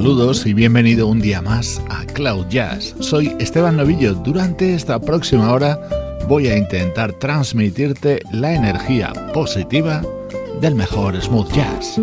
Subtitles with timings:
[0.00, 2.94] Saludos y bienvenido un día más a Cloud Jazz.
[3.00, 4.14] Soy Esteban Novillo.
[4.14, 5.78] Durante esta próxima hora
[6.26, 10.00] voy a intentar transmitirte la energía positiva
[10.62, 12.00] del mejor smooth jazz.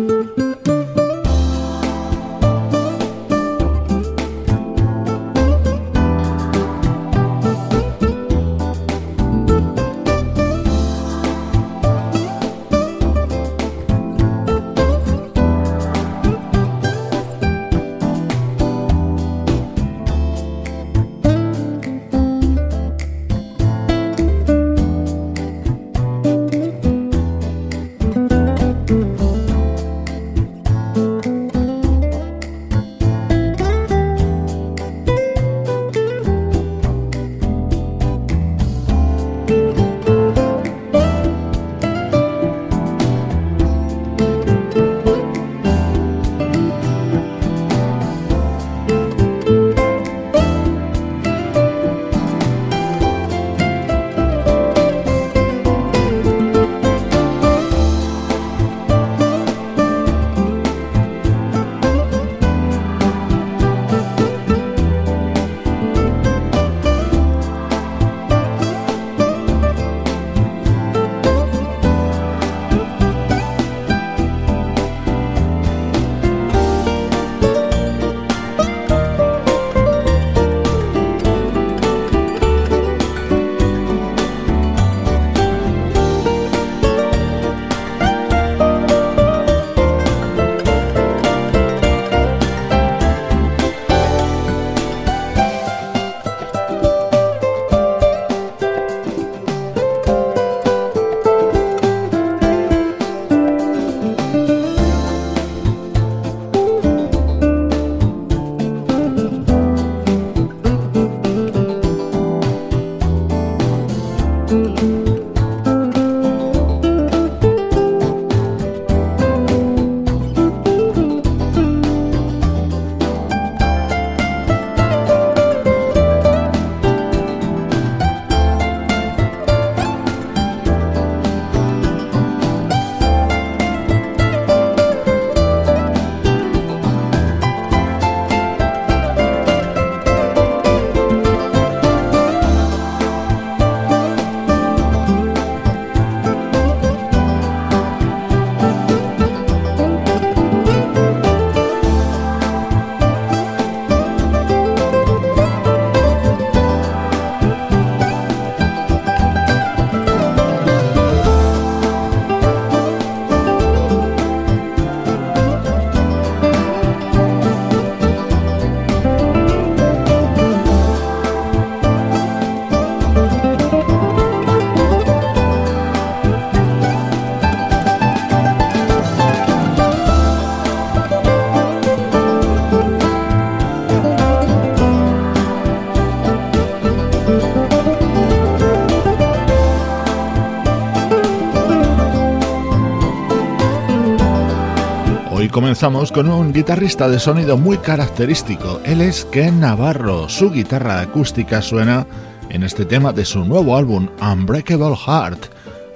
[195.78, 198.80] Comenzamos con un guitarrista de sonido muy característico.
[198.84, 200.28] Él es Ken Navarro.
[200.28, 202.04] Su guitarra acústica suena
[202.50, 205.46] en este tema de su nuevo álbum Unbreakable Heart.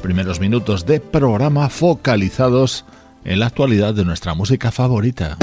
[0.00, 2.84] Primeros minutos de programa focalizados
[3.25, 5.37] en la actualidad de nuestra música favorita.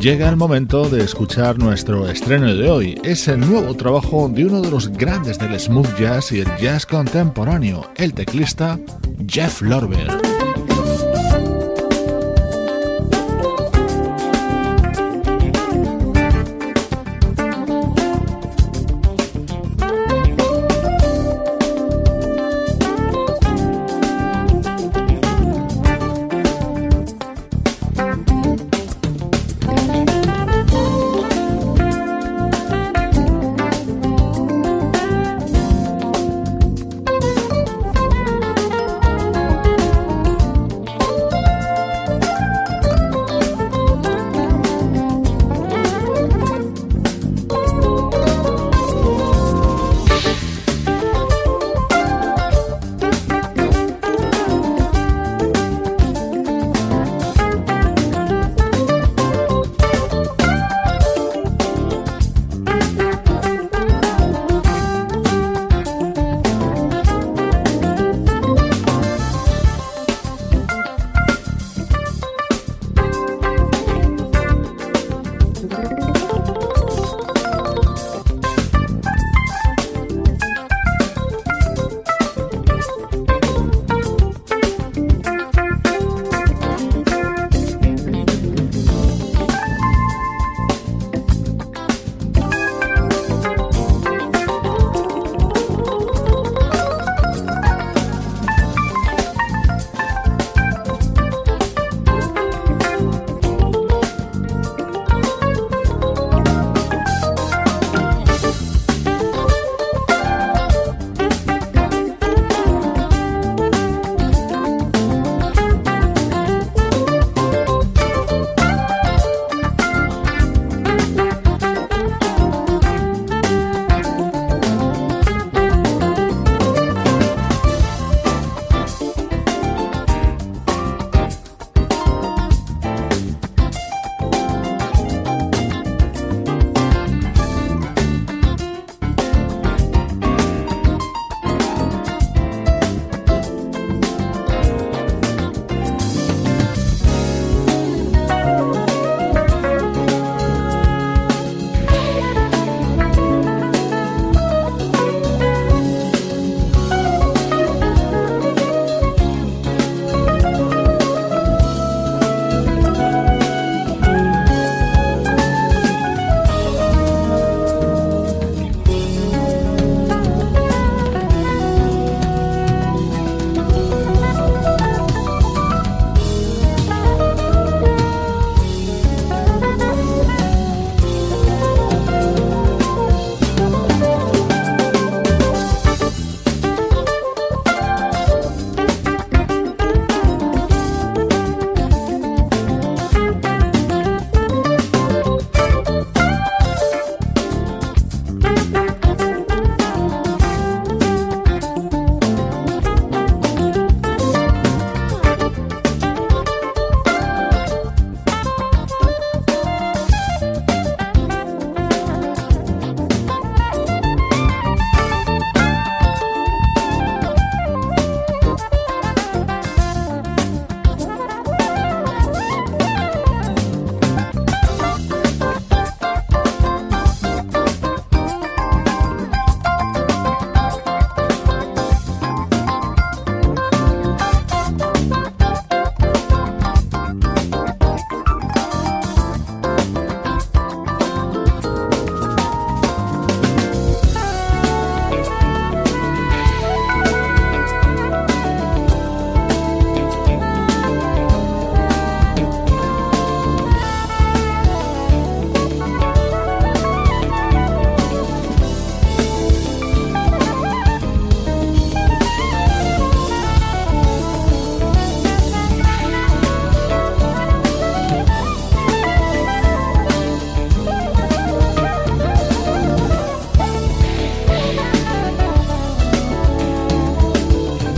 [0.00, 2.98] Llega el momento de escuchar nuestro estreno de hoy.
[3.04, 6.86] Es el nuevo trabajo de uno de los grandes del smooth jazz y el jazz
[6.86, 8.80] contemporáneo, el teclista
[9.28, 10.29] Jeff Lorber.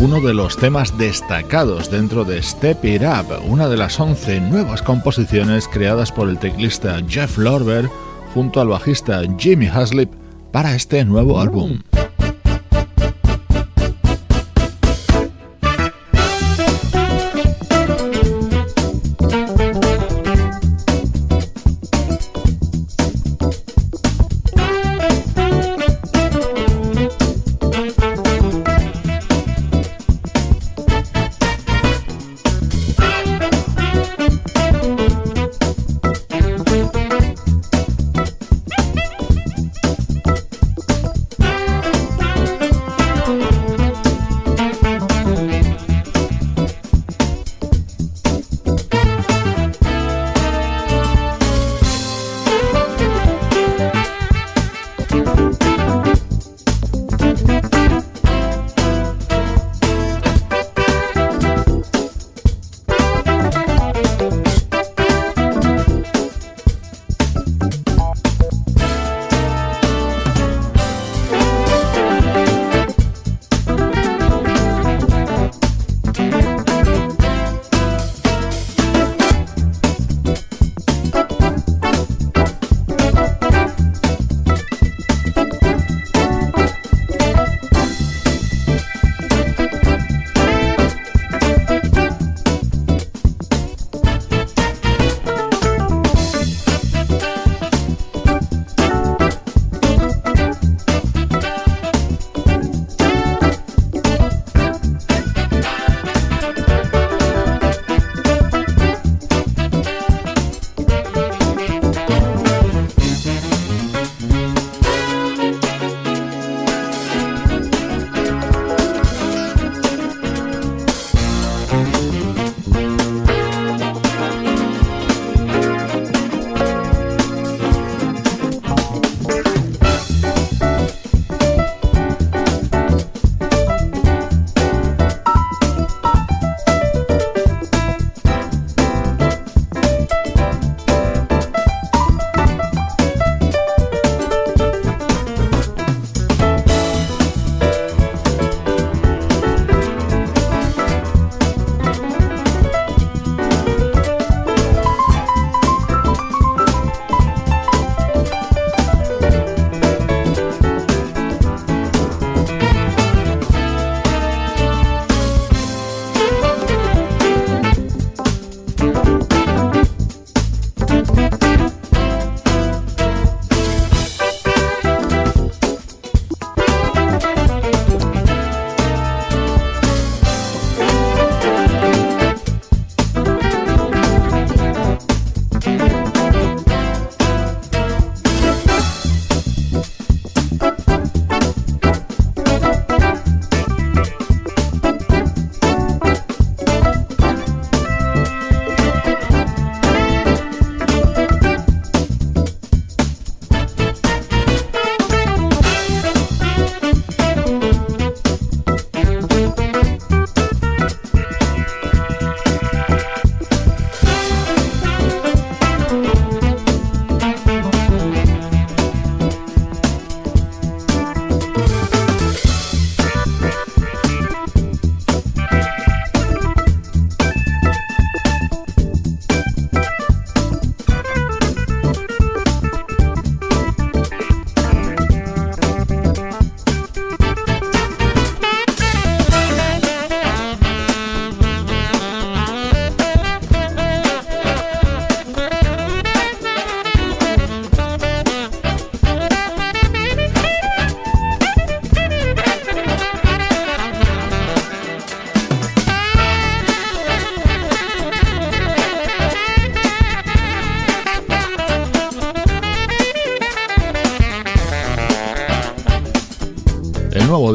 [0.02, 4.82] Uno de los temas destacados dentro de Step It Up, una de las 11 nuevas
[4.82, 7.88] composiciones creadas por el teclista Jeff Lorber
[8.34, 10.10] junto al bajista Jimmy Haslip
[10.50, 11.78] para este nuevo álbum.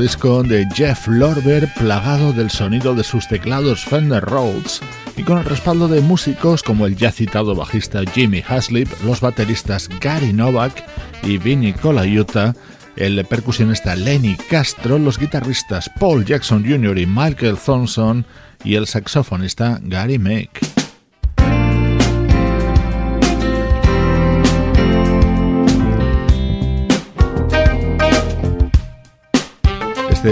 [0.08, 4.80] Disco de Jeff Lorber plagado del sonido de sus teclados Fender Rhodes
[5.18, 9.90] y con el respaldo de músicos como el ya citado bajista Jimmy Haslip, los bateristas
[10.00, 10.82] Gary Novak
[11.24, 12.56] y Vinny Colaiuta,
[12.96, 17.00] el percusionista Lenny Castro, los guitarristas Paul Jackson Jr.
[17.00, 18.26] y Michael Thompson
[18.64, 20.67] y el saxofonista Gary Meek.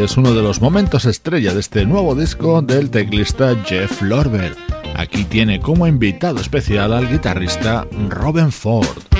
[0.03, 4.55] Es uno de los momentos estrella de este nuevo disco del teclista Jeff Lorber.
[4.95, 9.14] Aquí tiene como invitado especial al guitarrista Robin Ford.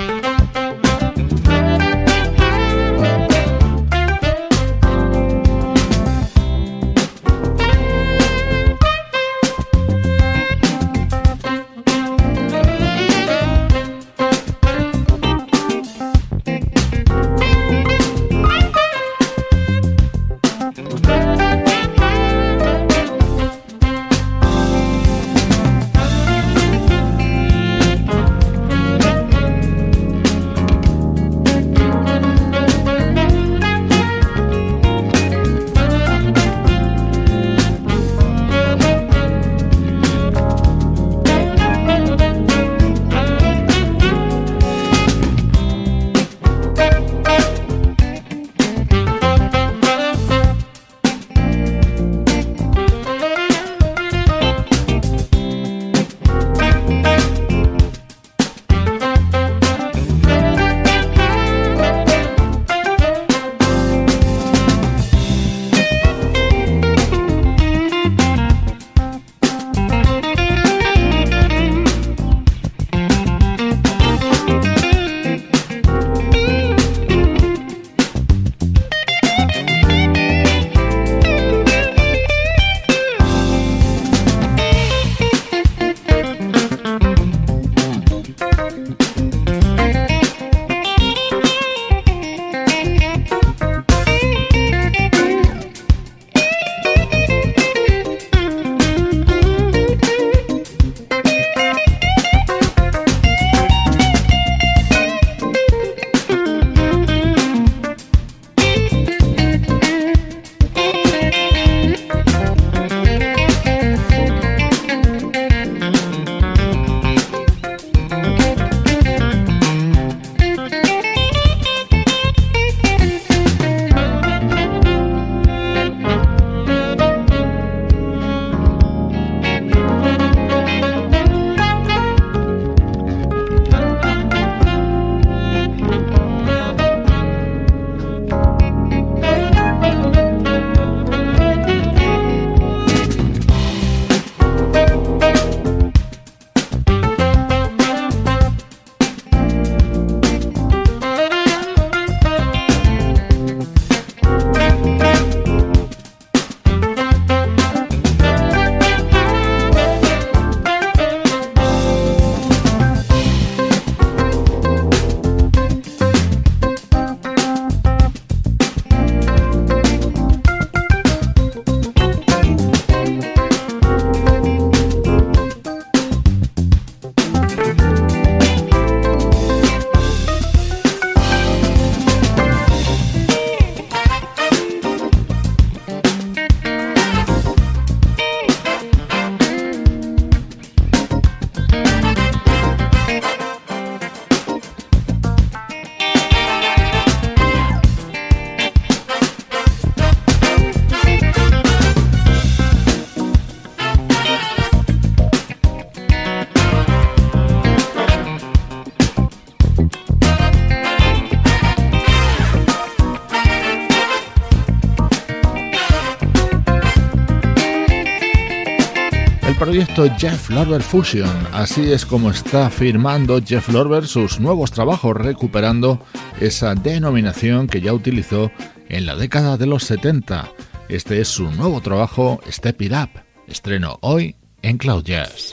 [219.84, 221.30] Jeff Lorber Fusion.
[221.52, 226.00] Así es como está firmando Jeff Lorber sus nuevos trabajos, recuperando
[226.40, 228.52] esa denominación que ya utilizó
[228.88, 230.50] en la década de los 70.
[230.88, 233.10] Este es su nuevo trabajo, Step It Up,
[233.48, 235.52] estreno hoy en Cloud Jazz.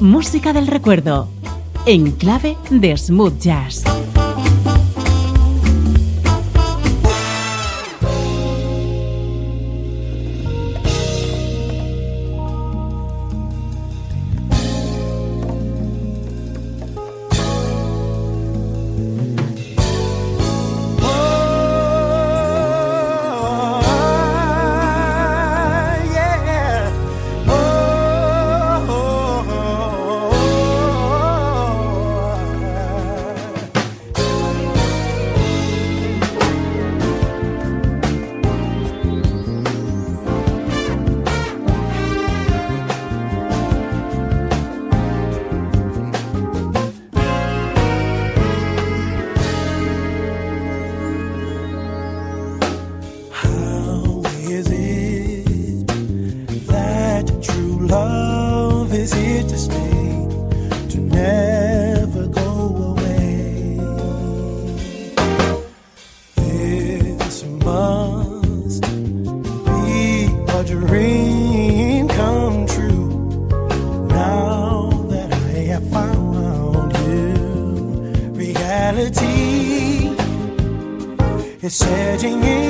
[0.00, 1.28] Música del recuerdo,
[1.84, 3.82] en clave de smooth jazz.
[82.18, 82.65] 曾经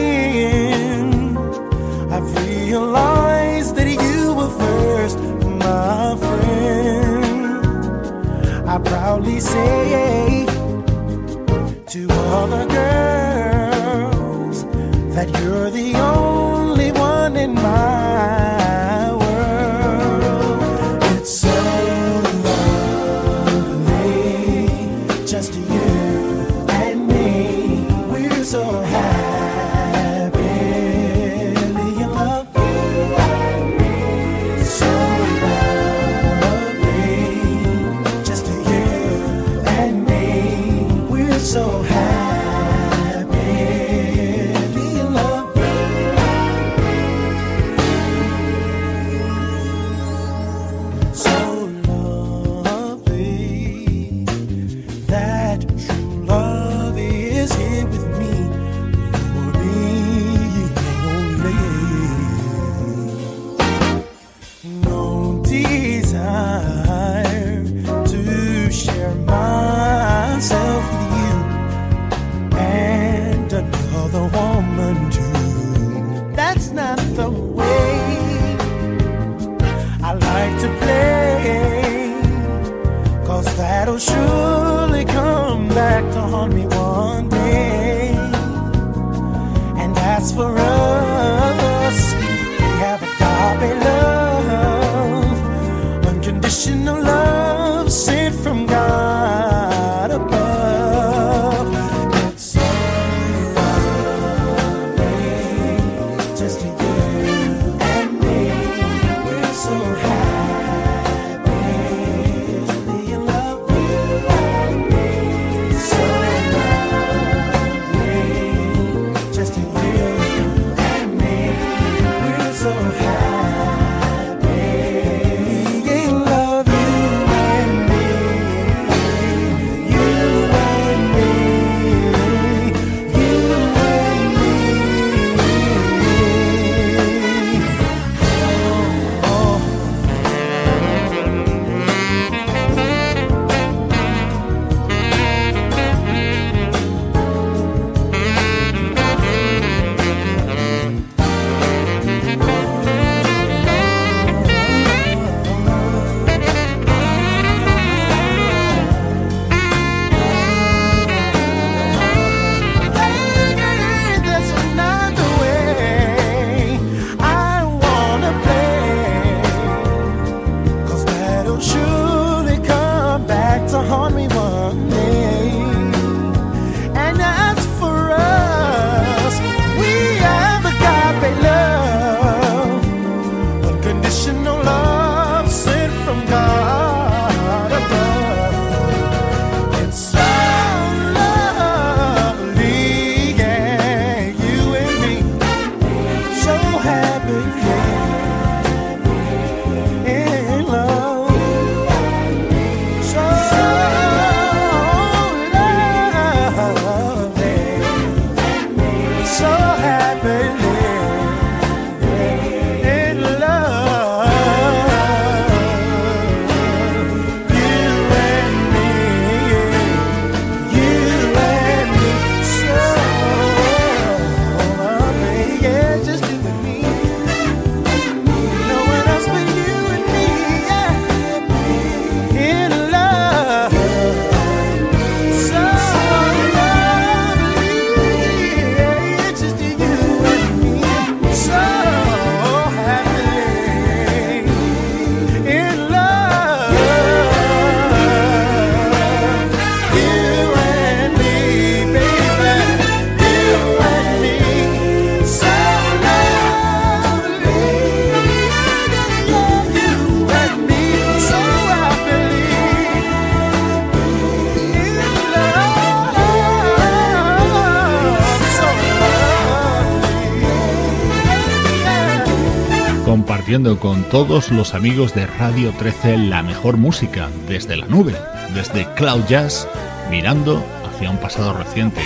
[273.79, 278.13] con todos los amigos de Radio 13 la mejor música desde la nube,
[278.53, 279.69] desde Cloud Jazz,
[280.11, 282.01] mirando hacia un pasado reciente.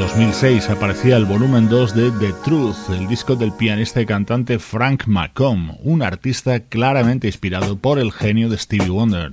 [0.00, 5.06] 2006 aparecía el volumen 2 de The Truth, el disco del pianista y cantante Frank
[5.06, 9.32] McComb, un artista claramente inspirado por el genio de Stevie Wonder.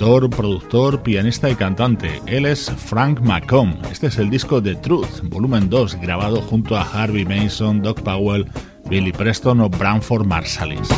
[0.00, 2.22] compositor, productor, pianista y cantante.
[2.26, 3.84] Él es Frank McComb.
[3.92, 8.46] Este es el disco The Truth, volumen 2, grabado junto a Harvey Mason, Doc Powell,
[8.88, 10.88] Billy Preston o Branford Marsalis.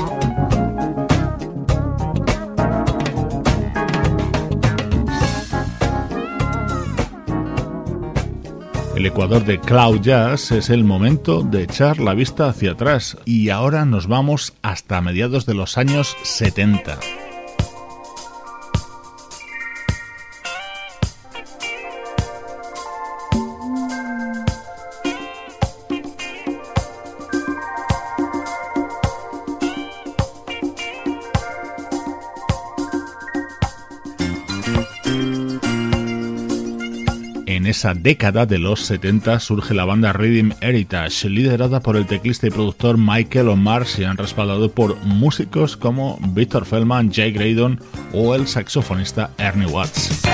[8.95, 13.49] el Ecuador de Cloud Jazz es el momento de echar la vista hacia atrás y
[13.49, 17.01] ahora nos vamos hasta mediados de los años 70.
[37.83, 42.51] Esa década de los 70 surge la banda Rhythm Heritage, liderada por el teclista y
[42.51, 47.81] productor Michael O'Mar, y han respaldado por músicos como Victor Feldman, Jay Graydon
[48.13, 50.32] o el saxofonista Ernie Watts.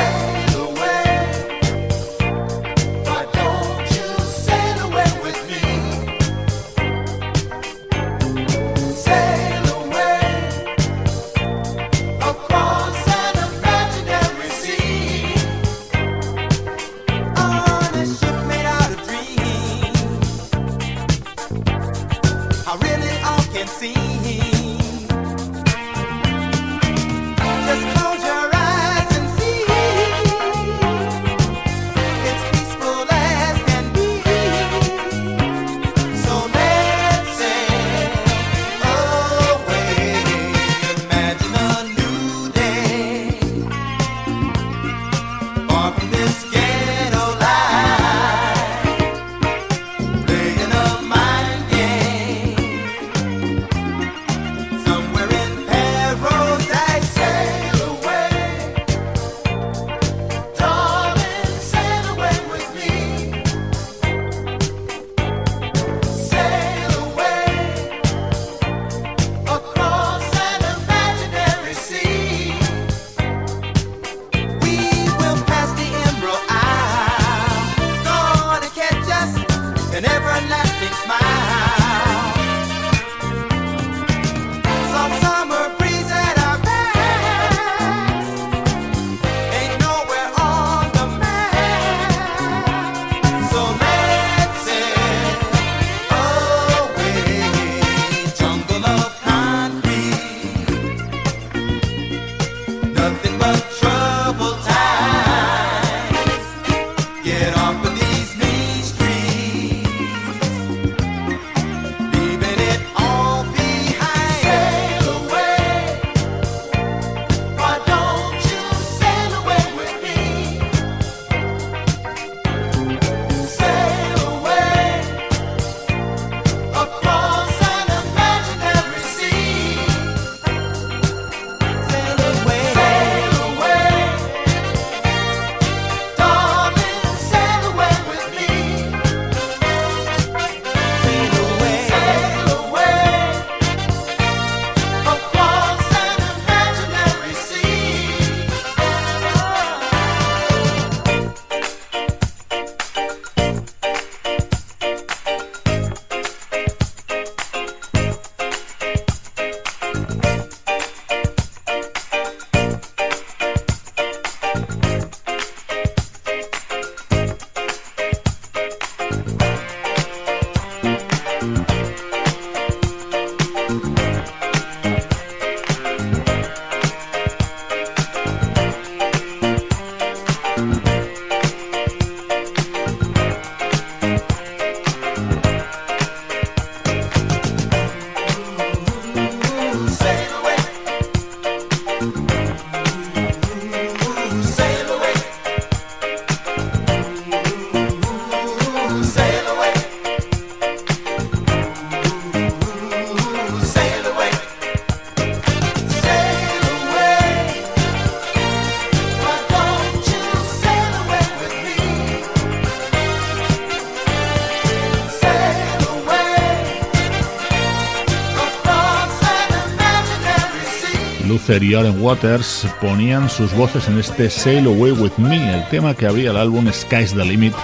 [221.62, 226.30] Aaron Waters ponían sus voces en este Sail Away With Me, el tema que abría
[226.30, 227.54] el álbum Sky's the Limit,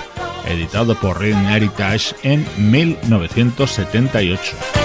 [0.47, 4.84] editado por Red Heritage en 1978.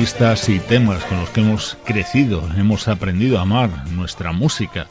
[0.00, 4.86] Artistas y temas con los que hemos crecido, hemos aprendido a amar nuestra música.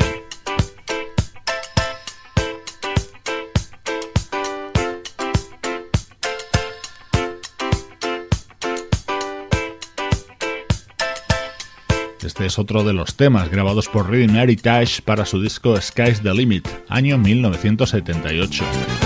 [12.21, 16.31] Este es otro de los temas grabados por Rhythm Heritage para su disco Sky's the
[16.35, 18.98] Limit, año 1978.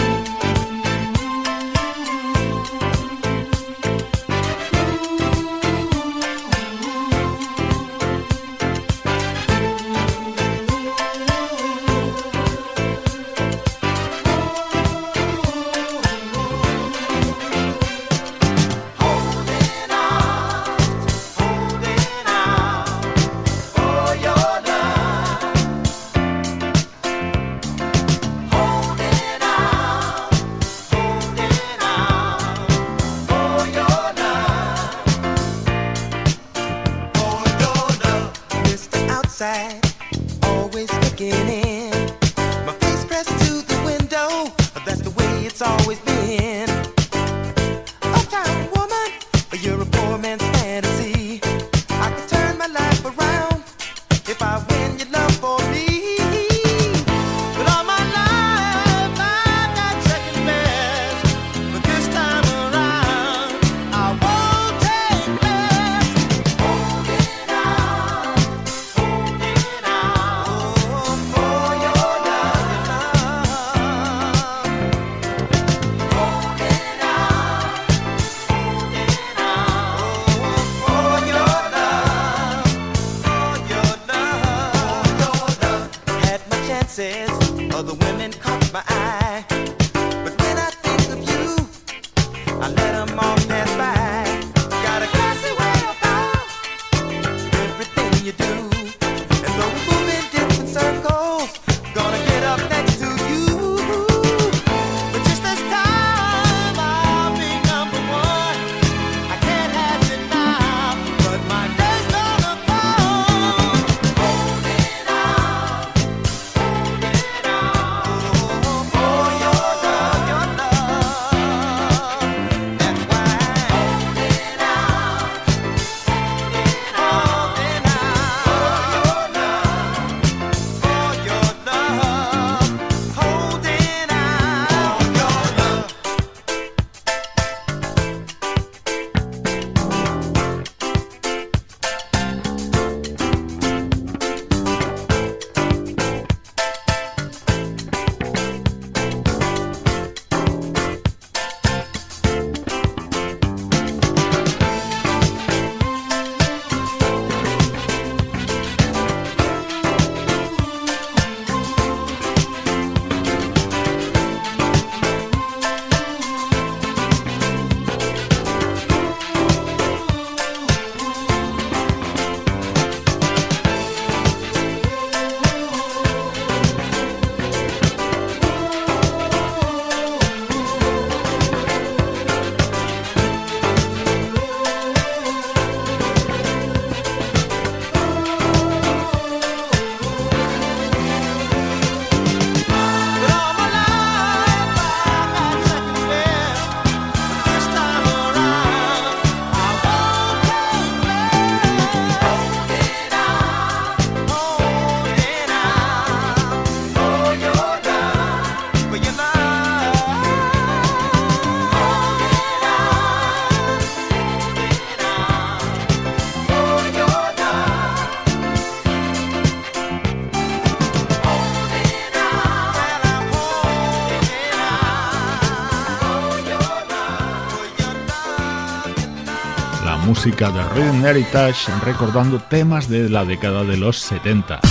[230.26, 234.62] Música de Rhythm Heritage recordando temas de la década de los 70.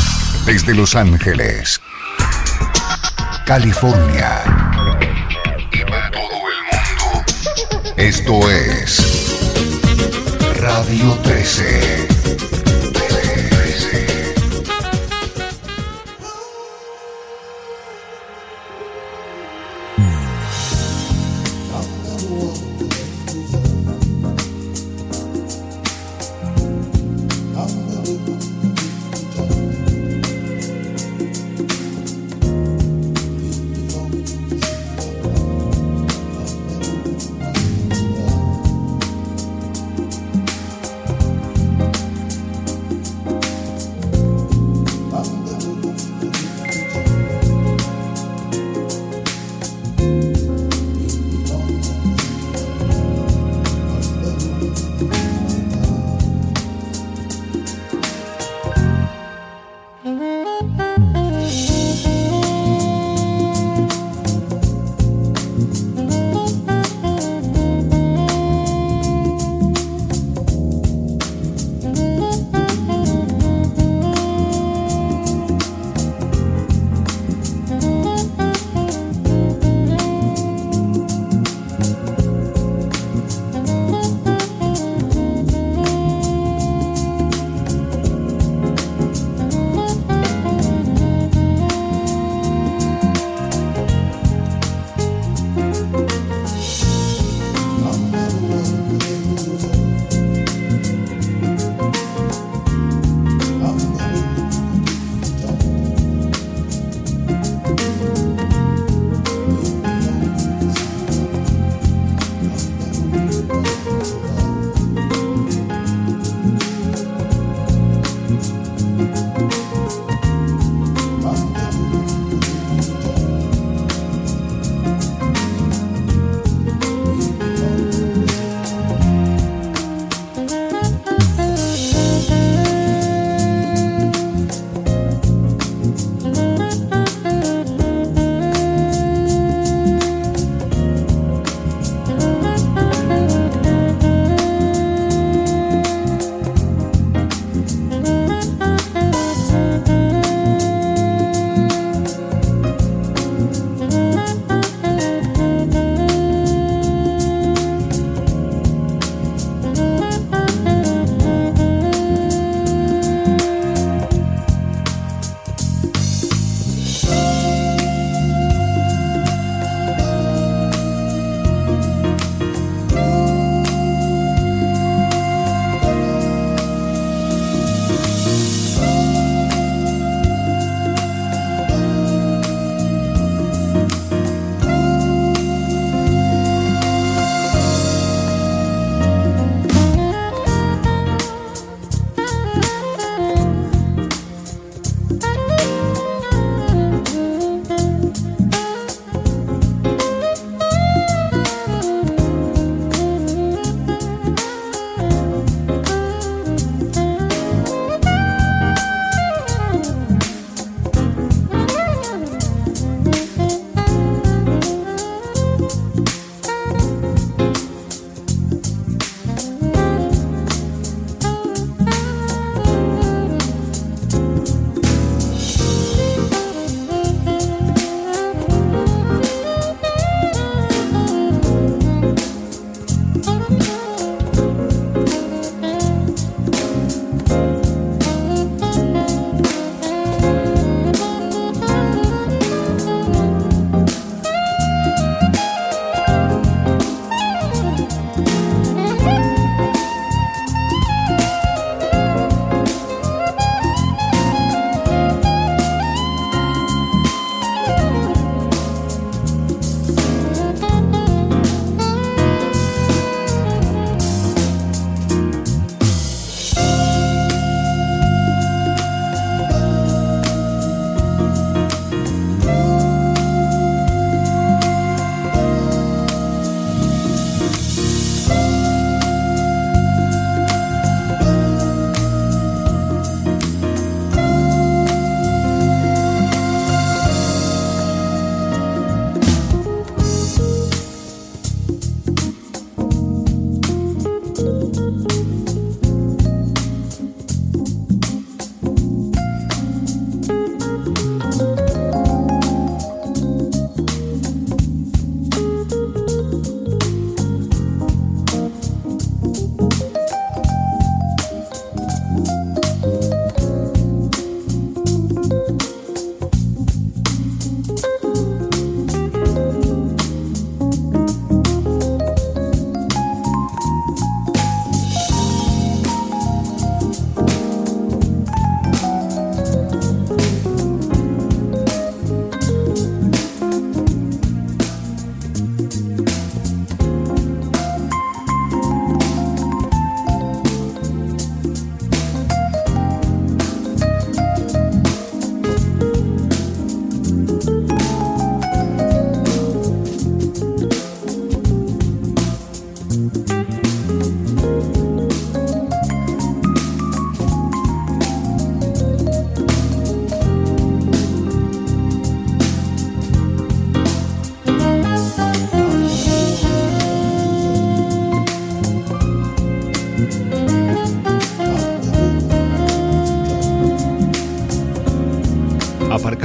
[0.47, 1.79] Desde Los Ángeles,
[3.45, 4.45] California
[5.71, 7.25] y para todo el mundo,
[7.99, 9.37] esto es
[10.59, 12.12] Radio 13.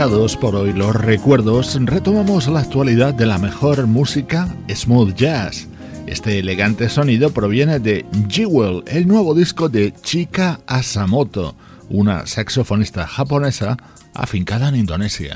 [0.08, 5.68] Por hoy los recuerdos, retomamos la actualidad de la mejor música smooth jazz.
[6.06, 11.56] Este elegante sonido proviene de Jewel, el nuevo disco de Chika Asamoto,
[11.90, 13.76] una saxofonista japonesa
[14.14, 15.36] afincada en Indonesia.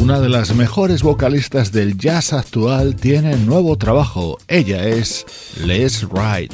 [0.00, 4.38] Una de las mejores vocalistas del jazz actual tiene nuevo trabajo.
[4.48, 5.26] Ella es
[5.66, 6.52] Les Wright.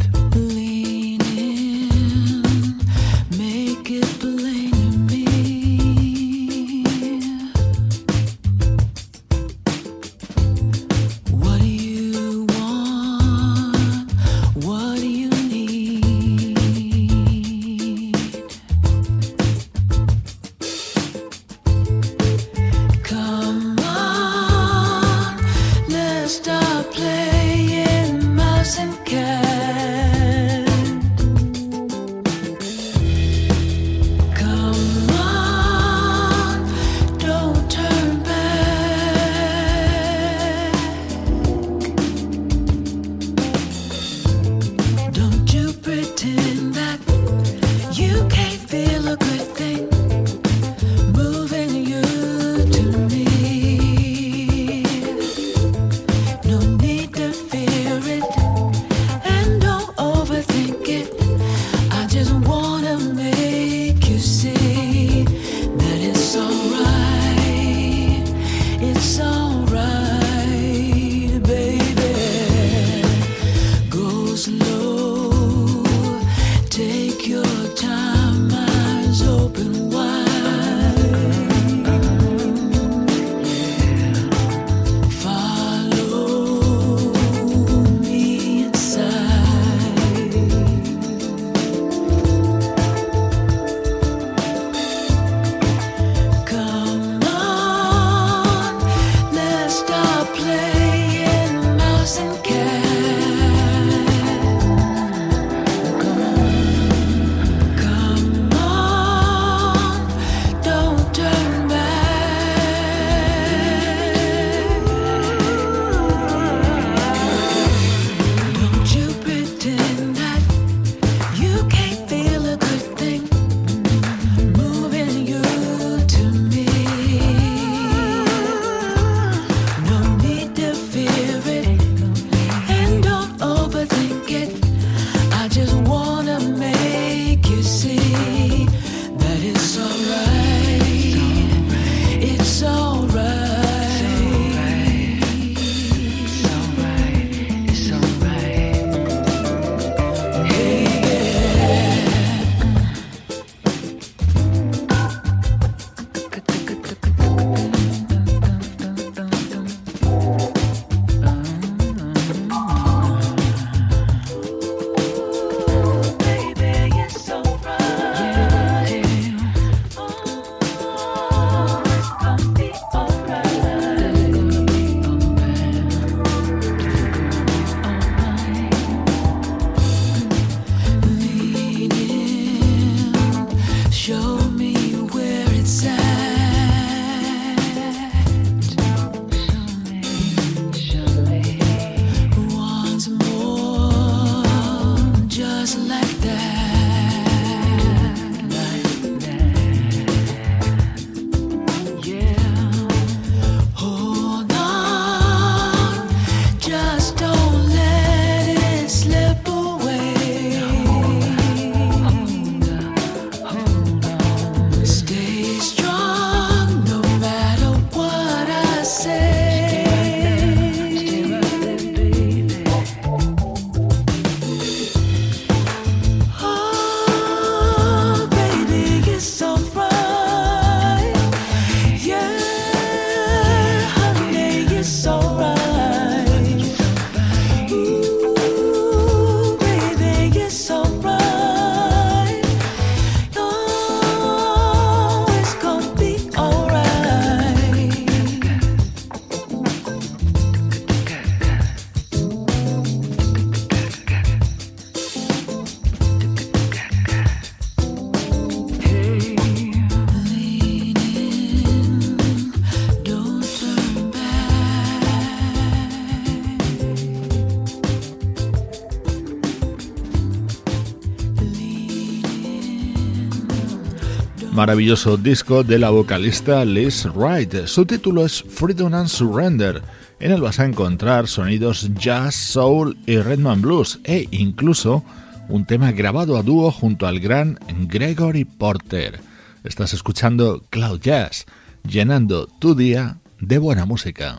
[274.59, 277.67] Maravilloso disco de la vocalista Liz Wright.
[277.67, 279.81] Su título es Freedom and Surrender.
[280.19, 285.05] En él vas a encontrar sonidos jazz, soul y Redman blues e incluso
[285.49, 287.57] un tema grabado a dúo junto al gran
[287.87, 289.21] Gregory Porter.
[289.63, 291.47] Estás escuchando Cloud Jazz,
[291.89, 294.39] llenando tu día de buena música.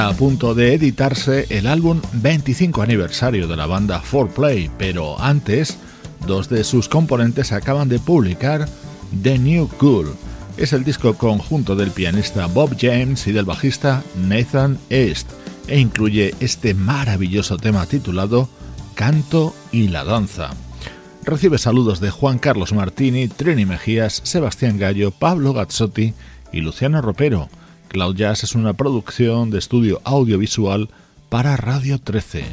[0.00, 5.76] Está a punto de editarse el álbum 25 aniversario de la banda 4Play, pero antes,
[6.26, 8.66] dos de sus componentes acaban de publicar
[9.22, 10.14] The New Cool.
[10.56, 15.28] Es el disco conjunto del pianista Bob James y del bajista Nathan East,
[15.68, 18.48] e incluye este maravilloso tema titulado
[18.94, 20.48] Canto y la Danza.
[21.24, 26.14] recibe saludos de Juan Carlos Martini, Trini Mejías, Sebastián Gallo, Pablo Gazzotti
[26.52, 27.50] y Luciano Ropero.
[27.90, 30.88] Cloud Jazz es una producción de estudio audiovisual
[31.28, 32.44] para Radio 13.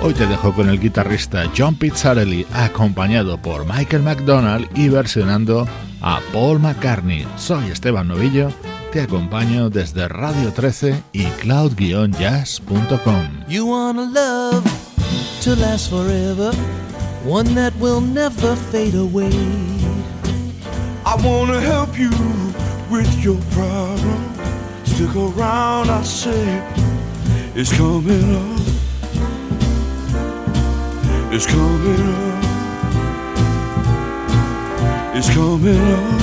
[0.00, 5.66] Hoy te dejo con el guitarrista John Pizzarelli, acompañado por Michael McDonald y versionando
[6.00, 7.26] a Paul McCartney.
[7.36, 8.50] Soy Esteban Novillo,
[8.92, 12.92] te acompaño desde Radio 13 y cloud-jazz.com.
[13.48, 14.64] Love
[15.42, 16.52] to last forever,
[17.26, 19.81] one that will never fade away.
[21.12, 22.08] I wanna help you
[22.90, 24.34] with your problem.
[24.82, 26.62] Stick around, I say,
[27.54, 28.60] it's coming up.
[31.30, 32.44] It's coming up.
[35.14, 36.20] It's coming up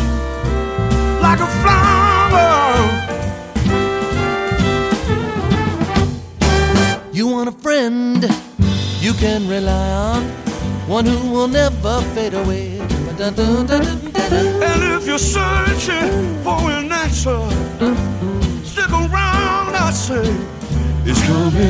[1.22, 2.50] like a flower.
[7.14, 8.24] You want a friend
[9.00, 10.24] you can rely on,
[10.88, 12.80] one who will never fade away.
[13.22, 17.50] And if you're searching for an answer,
[18.64, 20.24] stick around, I say,
[21.04, 21.70] it's coming